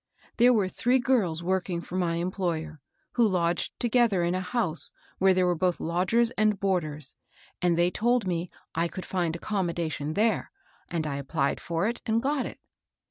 [0.37, 5.31] There were three girls working for my employer, who lodged together in a house where
[5.31, 7.15] there were both lodgers and boarders,
[7.61, 10.51] and they told me I could find accommodation there;
[10.89, 12.59] and I ap plied for it and got it.